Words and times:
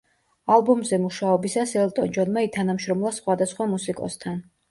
ალბომზე 0.53 0.97
მუშაობისას 1.03 1.75
ელტონ 1.81 2.15
ჯონმა 2.17 2.43
ითანამშრომლა 2.47 3.13
სხვადასხვა 3.19 3.71
მუსიკოსთან. 3.77 4.43